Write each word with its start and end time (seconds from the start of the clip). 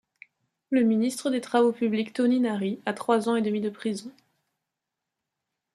Le 0.71 0.81
ministre 0.81 1.29
des 1.29 1.41
Travaux 1.41 1.73
publics 1.73 2.11
Tony 2.11 2.39
Nari, 2.39 2.79
à 2.87 2.93
trois 2.93 3.29
ans 3.29 3.35
et 3.35 3.43
demi 3.43 3.61
de 3.61 3.69
prison. 3.69 4.11